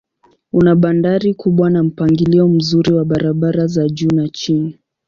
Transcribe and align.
Una 0.53 0.75
bandari 0.75 1.33
kubwa 1.33 1.69
na 1.69 1.83
mpangilio 1.83 2.47
mzuri 2.47 2.93
wa 2.93 3.05
barabara 3.05 3.67
za 3.67 3.89
juu 3.89 4.09
na 4.15 4.29
chini. 4.29 4.79